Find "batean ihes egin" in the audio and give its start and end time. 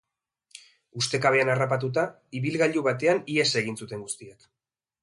2.89-3.81